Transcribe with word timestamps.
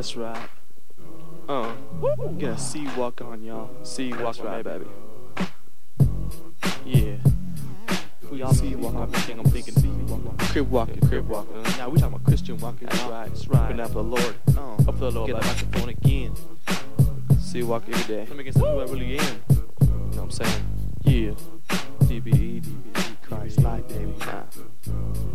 That's 0.00 0.16
right. 0.16 0.48
Uh, 1.46 1.74
get 2.38 2.52
a 2.52 2.58
C 2.58 2.88
walk 2.96 3.20
on, 3.20 3.42
y'all. 3.42 3.68
C 3.82 4.14
walk 4.14 4.42
right, 4.42 4.64
baby. 4.64 4.86
Yeah. 6.86 7.16
Who 8.22 8.36
y'all 8.36 8.54
see 8.54 8.76
walk 8.76 8.94
I'm 8.94 9.12
thinking, 9.12 9.38
I'm 9.40 9.44
thinking 9.44 9.74
C 9.74 9.88
walk. 9.88 10.38
Crip 10.38 10.68
walking, 10.68 11.06
Crip 11.06 11.26
walking. 11.26 11.62
Now 11.76 11.90
we 11.90 11.98
talking 11.98 12.14
about 12.14 12.24
Christian 12.24 12.56
walking. 12.60 12.88
That's 12.88 13.02
right, 13.02 13.28
that's 13.28 13.48
right. 13.48 13.78
Out 13.78 13.88
for 13.88 13.92
the 13.92 14.02
Lord. 14.04 14.36
Uh, 14.56 14.74
up 14.76 14.84
for 14.84 14.92
the 14.92 15.10
Lord. 15.10 15.32
Get 15.32 15.38
the 15.38 15.46
microphone 15.46 15.88
again. 15.90 16.34
C 17.38 17.62
walk 17.62 17.82
every 17.86 18.04
day. 18.04 18.24
Let 18.26 18.38
me 18.38 18.44
get 18.44 18.54
some 18.54 18.62
who 18.62 18.80
I 18.80 18.84
really 18.84 19.18
am. 19.18 19.42
You 19.50 19.56
know 19.56 19.96
what 20.12 20.18
I'm 20.18 20.30
saying? 20.30 20.64
Yeah. 21.02 21.32
DBE, 22.08 22.62
DBE, 22.62 23.20
Christ 23.20 23.60
light, 23.60 23.86
baby. 23.86 24.14
Nah. 24.20 25.29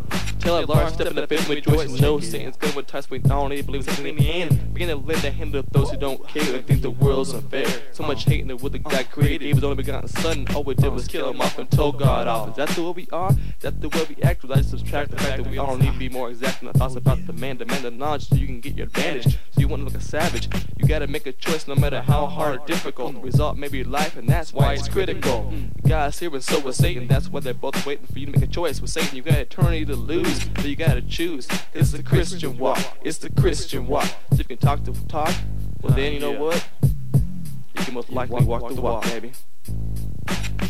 Tell 0.46 0.64
a 0.64 0.66
large 0.68 0.94
step 0.94 1.08
in 1.08 1.16
with 1.16 1.67
and 1.67 2.02
know 2.02 2.20
Satan's 2.20 2.55
good 2.55 2.76
with 2.76 2.86
touch, 2.86 3.09
not 3.09 3.31
only 3.31 3.63
believes 3.63 3.88
something 3.88 4.05
in 4.05 4.16
the 4.16 4.30
end. 4.30 4.76
Begin 4.76 4.90
to 4.90 4.95
lend 4.95 5.26
a 5.26 5.31
hand 5.31 5.53
to 5.53 5.63
those 5.72 5.90
who 5.90 5.98
don't 5.98 6.23
care 6.27 6.55
and 6.55 6.63
think 6.67 6.84
the 6.84 6.91
world's 6.91 7.34
unfair. 7.34 7.66
So 7.94 8.03
much 8.03 8.26
hate 8.26 8.41
in 8.41 8.48
that 8.50 8.84
God 8.84 9.09
created, 9.09 9.41
He 9.41 9.55
was 9.55 9.63
only 9.63 9.77
begotten 9.77 10.08
son. 10.08 10.45
All 10.53 10.63
we 10.63 10.76
did 10.76 10.94
was 10.94 11.08
kill 11.08 11.31
him 11.31 11.41
off 11.41 11.58
and 11.58 11.70
told 11.72 11.98
God 11.98 12.27
off. 12.27 12.50
Is 12.50 12.58
that 12.58 12.70
the 12.70 12.84
way 12.84 12.91
we 12.91 13.08
are? 13.12 13.31
Is 13.31 13.62
that 13.62 13.81
the 13.81 13.89
way 13.89 14.05
we 14.08 14.22
act? 14.22 14.45
I 14.48 14.62
subtract 14.62 15.09
the 15.09 15.17
fact 15.17 15.41
that 15.41 15.50
we 15.50 15.58
all 15.58 15.77
need 15.77 15.94
to 15.94 15.98
be 15.98 16.09
more 16.09 16.30
exact 16.30 16.62
in 16.62 16.67
our 16.67 16.75
thoughts 16.75 16.95
about 16.95 17.25
the 17.25 17.34
man, 17.34 17.58
demand 17.58 17.84
the 17.84 17.89
knowledge 17.89 18.30
so 18.30 18.36
you 18.36 18.45
can 18.45 18.59
get 18.59 18.77
your 18.77 18.86
advantage. 18.86 19.39
So 19.65 19.69
you 19.69 19.77
want 19.77 19.87
to 19.87 19.93
look 19.93 19.99
a 19.99 20.05
savage. 20.05 20.47
You 20.77 20.87
gotta 20.87 21.07
make 21.07 21.25
a 21.25 21.31
choice 21.31 21.67
no 21.67 21.73
matter 21.73 21.99
how 21.99 22.27
hard 22.27 22.59
or 22.59 22.65
difficult. 22.67 23.15
The 23.15 23.19
result 23.21 23.57
may 23.57 23.67
be 23.67 23.83
life, 23.83 24.15
and 24.15 24.29
that's 24.29 24.53
why 24.53 24.73
it's 24.73 24.88
critical. 24.88 25.51
God's 25.88 26.19
here 26.19 26.31
and 26.31 26.43
so 26.43 26.59
was 26.59 26.75
Satan. 26.75 27.07
That's 27.07 27.29
why 27.29 27.39
they're 27.39 27.55
both 27.55 27.83
waiting 27.83 28.05
for 28.05 28.19
you 28.19 28.27
to 28.27 28.31
make 28.33 28.43
a 28.43 28.47
choice. 28.47 28.79
With 28.79 28.91
Satan, 28.91 29.15
you 29.15 29.23
got 29.23 29.39
eternity 29.39 29.83
to 29.85 29.95
lose, 29.95 30.47
but 30.49 30.65
you 30.65 30.75
gotta 30.75 31.01
choose. 31.01 31.47
It's 31.73 31.91
the 31.93 32.03
Christian 32.03 32.59
walk. 32.59 32.77
It's 33.02 33.17
the 33.17 33.31
Christian 33.31 33.88
walk. 33.88 34.05
So 34.05 34.33
if 34.33 34.39
you 34.39 34.45
can 34.45 34.57
talk 34.57 34.83
to 34.83 34.94
talk, 35.07 35.33
well 35.81 35.94
then 35.95 36.13
you 36.13 36.19
know 36.19 36.33
what? 36.33 36.63
You 36.83 37.85
can 37.85 37.95
most 37.95 38.11
likely 38.11 38.45
walk 38.45 38.72
the 38.72 38.79
walk, 38.79 39.03
baby. 39.05 39.31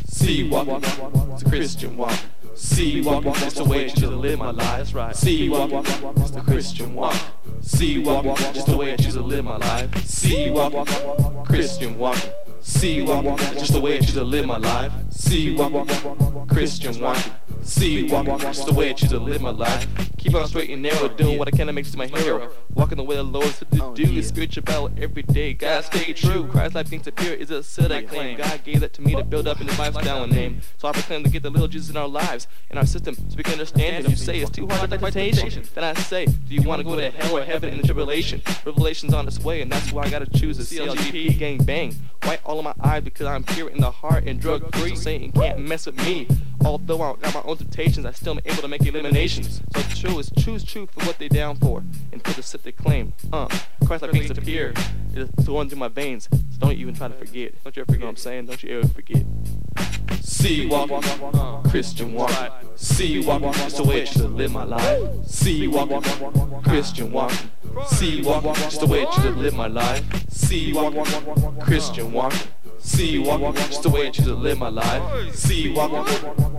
C 0.06 0.48
walk, 0.48 0.70
it's 0.70 1.42
a 1.42 1.50
Christian 1.50 1.98
walk. 1.98 2.18
C 2.56 3.02
walk, 3.02 3.26
it's 3.26 3.56
the 3.56 3.66
way 3.66 3.90
to 3.90 4.10
live 4.10 4.40
my 4.40 4.52
life. 4.52 4.96
Right. 4.96 5.16
C 5.16 5.50
walk, 5.50 5.72
it's 5.74 6.32
the 6.32 6.42
Christian 6.42 6.96
walk. 6.96 7.16
C 7.62 8.00
walk, 8.00 8.38
just 8.54 8.68
the 8.68 8.78
way 8.78 8.94
I 8.94 8.96
choose 8.96 9.16
to 9.16 9.22
live 9.22 9.44
my 9.44 9.58
life. 9.58 10.08
C 10.08 10.50
walk, 10.50 10.88
Christian 11.46 11.98
walk. 11.98 12.18
C 12.62 13.02
walk, 13.02 13.40
just 13.40 13.74
the 13.74 13.82
way 13.82 13.98
I 13.98 14.00
choose 14.00 14.14
to 14.14 14.24
live 14.24 14.46
my 14.46 14.58
life. 14.58 14.92
C 15.10 15.54
walk, 15.56 15.90
Christian 16.48 17.00
walk. 17.02 17.18
C 17.66 18.04
walk, 18.04 18.26
just 18.40 18.68
the 18.68 18.74
way 18.74 18.92
I 18.92 18.94
choose 18.94 19.10
to 19.10 19.20
live 19.20 19.42
my 19.42 19.50
life. 19.50 19.88
Keep 20.18 20.36
on 20.36 20.48
straight 20.48 20.70
and 20.70 20.82
narrow, 20.82 21.08
doing 21.08 21.38
what 21.38 21.48
I 21.48 21.52
can 21.52 21.68
to 21.68 21.74
make 21.74 21.86
this 21.86 21.96
my 21.96 22.08
hero. 22.08 22.52
Walking 22.74 22.98
the 22.98 23.04
way 23.04 23.16
the 23.16 23.24
Lord 23.24 23.48
said 23.48 23.72
to 23.72 23.84
oh, 23.84 23.94
do. 23.94 24.04
Is 24.04 24.28
spiritual 24.28 24.64
battle 24.64 24.90
every 24.98 25.24
day. 25.24 25.54
God 25.54 25.84
stay 25.84 26.14
true. 26.14 26.48
Christ 26.48 26.76
life 26.76 26.88
things 26.88 27.08
appear 27.08 27.34
is 27.34 27.52
a 27.52 27.64
set 27.64 27.92
I 27.92 28.04
claim. 28.04 28.38
God 28.38 28.64
gave 28.64 28.82
that 28.82 28.94
to 28.94 29.02
me 29.02 29.16
to 29.16 29.24
build 29.24 29.48
up 29.48 29.62
in 29.62 29.68
His 29.68 29.78
lifestyle 29.78 30.24
and 30.24 30.32
name. 30.32 30.62
So 30.78 30.88
I 30.88 30.92
proclaim 30.92 31.24
to 31.24 31.30
get 31.30 31.44
the 31.44 31.50
little 31.50 31.68
Jesus 31.68 31.90
in 31.90 31.98
our 31.98 32.08
lives, 32.08 32.48
in 32.70 32.78
our 32.78 32.86
system, 32.86 33.16
so 33.16 33.36
we 33.36 33.44
can 33.44 33.54
understand 33.54 33.98
it. 33.98 34.06
If 34.06 34.12
you 34.12 34.16
say 34.16 34.40
it's 34.40 34.52
too 34.52 34.68
hard 34.68 34.90
to 34.92 35.00
fight 35.00 35.14
temptation, 35.14 35.64
then 35.74 35.84
I 35.84 35.94
say, 35.94 36.26
do 36.26 36.56
you 36.56 36.62
want 36.62 36.80
to 36.80 36.84
go 36.84 36.96
to 36.96 37.10
hell 37.10 37.38
or 37.38 37.44
heaven 37.44 37.70
in 37.70 37.82
the 37.82 37.84
tribulation? 37.84 38.42
Revelation's 38.66 39.14
on 39.14 39.28
its 39.28 39.40
way, 39.40 39.62
and 39.62 39.72
that's 39.72 39.92
why 39.92 40.04
I 40.04 40.10
gotta 40.10 40.28
choose 40.28 40.60
a 40.60 40.64
CLGP 40.64 41.38
gang 41.40 41.64
bang. 41.64 41.96
White 42.24 42.42
all 42.46 42.58
of 42.58 42.64
my 42.64 42.74
eyes 42.84 43.04
because 43.04 43.28
I'm 43.28 43.44
pure 43.44 43.70
in 43.70 43.80
the 43.80 43.92
heart 43.92 44.24
and 44.26 44.40
drug 44.40 44.76
free. 44.76 44.96
Satan 44.96 45.32
can't 45.32 45.60
mess 45.60 45.86
with 45.86 45.98
me. 45.98 46.28
Although 46.66 47.02
I 47.04 47.14
got 47.18 47.34
my 47.36 47.42
own 47.46 47.58
temptations, 47.58 48.08
I 48.08 48.12
still 48.12 48.34
am 48.34 48.40
able 48.44 48.64
to 48.64 48.68
make 48.68 48.84
eliminations. 48.86 49.62
So 49.76 49.82
true 49.96 50.20
is 50.20 50.32
choose 50.32 50.64
truth 50.64 50.90
for 50.92 51.06
what 51.06 51.20
they 51.20 51.28
down 51.28 51.58
for, 51.58 51.84
and 52.12 52.24
for 52.24 52.34
the 52.34 52.42
sit 52.42 52.64
they 52.64 52.72
claim. 52.72 53.14
Uh, 53.32 53.48
Christ 53.86 54.02
like 54.02 54.12
paints 54.12 54.32
appear. 54.32 54.74
It's 55.14 55.46
flowing 55.46 55.70
through 55.70 55.78
my 55.78 55.90
veins. 55.90 56.28
So 56.32 56.60
don't 56.60 56.74
even 56.74 56.96
try 56.96 57.08
to 57.08 57.14
forget. 57.14 57.54
Don't 57.64 57.76
you 57.76 57.82
ever 57.84 57.92
forget 57.92 58.06
what 58.06 58.10
I'm 58.10 58.16
saying? 58.18 58.48
Don't 58.48 58.64
you 58.64 58.80
ever 58.80 58.88
forget. 58.88 59.24
C 60.22 60.66
walk, 60.68 60.90
Christian 61.70 62.14
walk. 62.14 62.32
C 62.76 63.24
walk, 63.26 63.42
just 63.54 63.78
the 63.78 63.84
way 63.84 64.02
I 64.02 64.06
to 64.06 64.28
live 64.28 64.52
my 64.52 64.64
life. 64.64 65.26
C 65.28 65.68
walk, 65.68 66.04
Christian 66.64 67.12
walk. 67.12 67.32
C 67.88 68.24
walk, 68.24 68.44
just 68.44 68.80
the 68.80 68.88
way 68.88 69.06
I 69.06 69.22
to 69.22 69.30
live 69.30 69.54
my 69.54 69.68
life. 69.68 70.04
C 70.32 70.74
walk, 70.74 70.94
Christian 71.60 72.12
walk. 72.12 72.34
C 72.86 73.18
walk, 73.18 73.56
just 73.56 73.82
the 73.82 73.90
way 73.90 74.08
I 74.08 74.10
choose 74.12 74.28
to 74.28 74.36
live 74.36 74.60
my 74.60 74.70
life. 74.70 75.36
C 75.36 75.74
walk, 75.74 76.08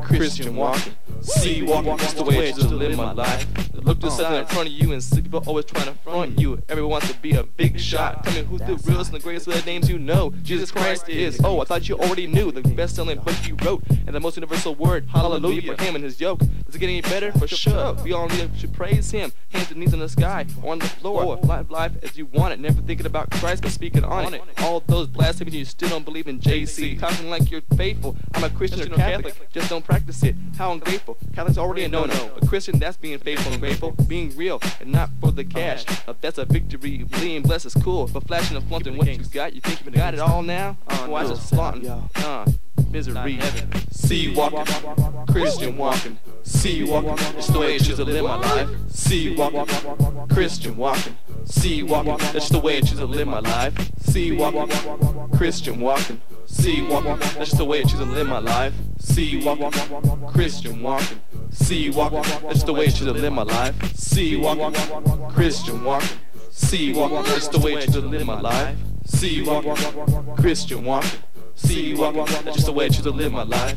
Christian 0.03 0.57
walk. 0.57 0.81
C 1.21 1.63
walk, 1.63 1.85
just 2.01 2.17
the 2.17 2.25
way 2.25 2.49
I 2.49 2.53
choose 2.53 2.67
to 2.67 2.75
live 2.75 2.97
my 2.97 3.13
life. 3.13 3.47
Look 3.75 4.01
to 4.01 4.11
something 4.11 4.41
in 4.41 4.47
front 4.47 4.69
of 4.69 4.75
you 4.75 4.93
and 4.93 5.03
see 5.03 5.23
people 5.23 5.45
always 5.47 5.65
trying 5.67 5.87
to 5.87 5.95
front 6.01 6.39
you. 6.41 6.61
Everyone 6.69 6.91
wants 6.91 7.13
to 7.13 7.19
be 7.21 7.33
a 7.37 7.45
big 7.45 7.79
shot. 7.79 8.25
Tell 8.25 8.35
me 8.35 8.43
who's 8.43 8.61
the 8.61 8.75
realest 8.91 9.13
and 9.13 9.21
the 9.21 9.23
greatest 9.23 9.47
of 9.47 9.55
the 9.55 9.63
names 9.65 9.89
you 9.89 10.01
know. 10.01 10.33
Jesus 10.43 10.73
Christ 10.73 11.09
is. 11.09 11.41
Oh, 11.45 11.61
I 11.61 11.65
thought 11.65 11.89
you 11.89 11.97
already 11.97 12.27
knew 12.27 12.51
the 12.51 12.63
best-selling 12.63 13.21
book 13.21 13.37
you 13.47 13.57
wrote 13.65 13.85
and 13.89 14.13
the 14.13 14.19
most 14.19 14.37
universal 14.37 14.75
word. 14.75 15.09
Hallelujah 15.09 15.63
for 15.63 15.81
him 15.81 15.95
and 15.95 16.03
his 16.03 16.21
yoke. 16.21 16.41
Does 16.41 16.75
it 16.75 16.79
get 16.81 16.89
any 16.89 17.03
better? 17.03 17.31
For 17.31 17.47
sure. 17.47 17.95
We 18.03 18.13
all 18.13 18.29
need 18.29 18.59
to 18.59 18.69
praise 18.69 19.13
him. 19.13 19.33
Hands 19.51 19.71
and 19.71 19.81
knees 19.81 19.93
in 19.93 20.01
the 20.01 20.09
sky, 20.09 20.45
on 20.65 20.79
the 20.81 20.87
floor. 20.87 21.37
Live 21.37 21.71
life 21.71 21.93
as 22.03 22.17
you 22.17 22.27
want 22.27 22.53
it. 22.53 22.61
Never 22.61 22.81
thinking 22.83 23.07
about 23.07 23.31
Christ 23.31 23.63
but 23.63 23.71
speaking 23.71 24.05
on 24.05 24.35
it. 24.35 24.43
All 24.59 24.81
those 24.87 25.07
blasphemies 25.07 25.55
you 25.55 25.65
still 25.65 25.89
don't 25.89 26.05
believe 26.05 26.27
in 26.27 26.41
JC. 26.41 26.99
Talking 26.99 27.31
like 27.31 27.51
you're 27.51 27.63
faithful. 27.77 28.17
I'm 28.35 28.45
a 28.45 28.51
Christian 28.51 28.93
or 28.93 28.97
Catholic. 28.97 29.35
Just 29.53 29.71
don't 29.71 29.85
practice 29.85 30.23
it. 30.23 30.35
How 30.59 30.73
ungrateful. 30.73 31.17
Catholic's 31.33 31.59
already 31.59 31.85
a 31.85 31.89
no-no. 31.89 32.31
A 32.41 32.47
Christian, 32.47 32.79
that's 32.79 32.97
being 32.97 33.19
faithful 33.19 33.53
and 33.53 33.61
grateful. 33.61 33.93
Being 34.09 34.37
real 34.37 34.61
and 34.81 34.93
not 34.93 35.11
for 35.21 35.33
the 35.33 35.45
cash. 35.45 35.85
Now 36.07 36.17
that's 36.21 36.39
a 36.39 36.45
victory. 36.45 37.05
Being 37.21 37.43
blessed 37.43 37.67
is 37.67 37.75
cool. 37.75 38.09
But 38.09 38.27
flashing 38.27 38.57
and 38.57 38.67
flaunting 38.69 38.97
what 38.97 39.07
you 39.07 39.19
got, 39.25 39.55
you 39.55 39.61
think 39.61 39.85
you 39.85 39.91
got 39.91 40.15
it 40.15 40.21
all 40.21 40.43
now? 40.43 40.77
Uh, 40.89 41.07
Why 41.07 41.27
just 41.27 41.49
flaunting? 41.51 41.89
Uh, 41.89 42.47
C 42.97 44.35
walking, 44.35 44.65
Christian 45.27 45.77
walking. 45.77 46.19
C 46.45 46.83
walking, 46.83 47.13
it's 47.37 47.49
the 47.49 47.59
way 47.59 47.75
I 47.75 47.79
choose 47.79 47.97
to 47.97 48.05
live 48.05 48.25
my 48.25 48.37
life. 48.37 48.71
C 48.89 49.37
walking, 49.37 49.67
Christian 50.29 50.79
walking. 50.79 51.15
C 51.45 51.83
walking, 51.83 52.17
that's 52.33 52.49
the 52.49 52.59
way 52.59 52.79
I 52.79 52.81
choose 52.81 52.99
to 52.99 53.05
live 53.05 53.29
my 53.29 53.41
life. 53.41 53.75
C 53.99 54.33
walking, 54.33 54.71
Christian 55.37 55.79
walking. 55.79 56.23
C 56.47 56.81
walking, 56.89 57.19
that's 57.19 57.53
the 57.53 57.67
way 57.67 57.81
I 57.81 57.83
choose 57.83 57.99
to 57.99 58.07
live 58.07 58.29
my 58.29 58.39
life. 58.39 58.73
C 58.99 59.45
walking, 59.45 59.71
Christian 60.31 60.83
walking. 60.83 61.21
C 61.51 61.91
walking, 61.91 62.23
that's 62.45 62.63
the 62.63 62.73
way 62.73 62.85
I 62.85 62.87
choose 62.87 63.01
to 63.01 63.13
live 63.13 63.33
my 63.35 63.43
life. 63.43 63.95
C 63.95 64.37
walking, 64.37 64.73
Christian 65.33 65.85
walking. 65.85 66.19
C 66.51 66.95
walking, 66.95 67.23
that's 67.25 67.49
the 67.49 67.59
way 67.59 67.77
I 67.77 67.85
choose 67.85 67.97
to 67.97 68.01
live 68.01 68.25
my 68.25 68.41
life. 68.41 68.79
C 69.05 69.43
walking, 69.43 69.77
Christian 70.37 70.83
walking. 70.83 71.21
C 71.57 71.95
walking, 71.95 72.25
that's 72.27 72.45
just 72.45 72.67
the 72.67 72.73
way 72.73 72.85
I 72.85 72.89
choose 72.89 73.03
to 73.03 73.11
live 73.11 73.33
my 73.33 73.43
life. 73.43 73.77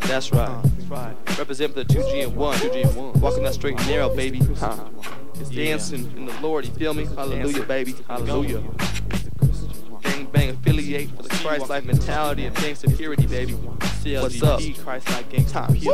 That's 0.00 0.32
right. 0.32 1.14
Represent 1.38 1.74
the 1.74 1.84
2G 1.84 2.24
and 2.24 2.34
1. 2.34 2.58
2G 2.58 2.86
and 2.86 2.96
1. 2.96 3.20
Walking 3.20 3.44
that 3.44 3.54
straight 3.54 3.78
and 3.78 3.86
narrow, 3.88 4.14
baby. 4.14 4.40
Huh. 4.58 4.88
It's 5.34 5.50
dancing 5.50 6.10
in 6.16 6.26
the 6.26 6.40
Lord, 6.40 6.66
you 6.66 6.72
feel 6.72 6.94
me? 6.94 7.04
Hallelujah, 7.04 7.62
baby. 7.62 7.94
Hallelujah. 8.08 8.62
Gang 10.02 10.26
bang 10.26 10.50
affiliate 10.50 11.10
for 11.10 11.22
the 11.22 11.28
Christ 11.28 11.68
life 11.68 11.84
mentality 11.84 12.46
and 12.46 12.56
gang 12.56 12.74
security, 12.74 13.26
baby. 13.26 13.52
What's 13.52 14.42
up? 14.42 14.60
Christ 14.82 15.08
like 15.10 15.30
gang 15.30 15.46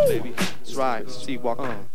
baby. 0.08 0.30
That's 0.30 0.74
right. 0.74 1.10
See, 1.10 1.36
walk 1.36 1.58
on. 1.58 1.86